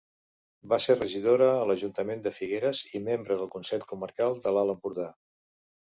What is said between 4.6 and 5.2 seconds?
Empordà.